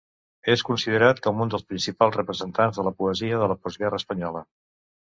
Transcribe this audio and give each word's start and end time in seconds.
És 0.53 0.63
considerat 0.69 1.21
com 1.27 1.43
un 1.45 1.53
dels 1.55 1.67
principals 1.75 2.19
representants 2.21 2.81
de 2.83 2.89
la 2.91 2.97
poesia 3.05 3.45
de 3.45 3.55
la 3.55 3.63
postguerra 3.67 4.05
espanyola. 4.05 4.47